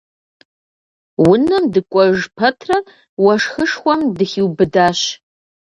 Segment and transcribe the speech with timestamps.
[1.29, 2.77] Унэм дыкӀуэж пэтрэ,
[3.23, 4.99] уэшхышхуэм дыхиубыдащ.